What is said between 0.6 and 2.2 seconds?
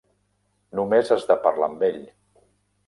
Només has de parlar amb ell.